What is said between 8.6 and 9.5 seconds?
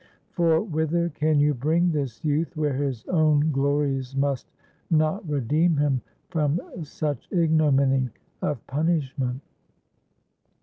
punish ment?"